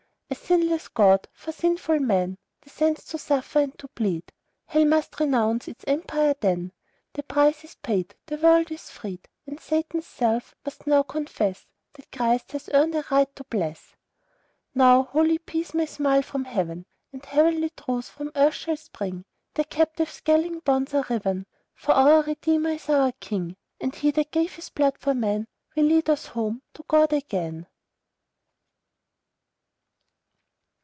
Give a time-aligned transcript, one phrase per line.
[0.33, 4.31] A sinless God, for sinful men, Descends to suffer and to bleed;
[4.65, 6.71] Hell MUST renounce its empire then;
[7.13, 12.11] The price is paid, the world is freed, And Satan's self must now confess That
[12.13, 13.95] Christ has earned a RIGHT to bless:
[14.75, 19.63] Now holy Peace may smile from heaven, And heavenly Truth from earth shall spring: The
[19.65, 21.45] captive's galling bonds are riven,
[21.75, 25.85] For our Redeemer is our king; And He that gave his blood for men Will
[25.85, 27.67] lead us home to God again.